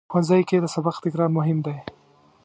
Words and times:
ښوونځی 0.11 0.41
کې 0.49 0.57
د 0.61 0.65
سبق 0.75 0.95
تکرار 1.03 1.29
مهم 1.37 1.57
دی 1.65 1.77